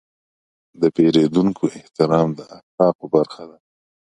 د 0.81 0.83
پیرودونکو 0.95 1.63
احترام 1.77 2.27
د 2.37 2.39
اخلاقو 2.57 3.05
برخه 3.15 3.43
ده. 3.49 3.57